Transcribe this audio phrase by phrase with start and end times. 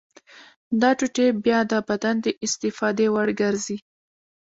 [0.81, 3.77] دا ټوټې بیا د بدن د استفادې وړ ګرځي.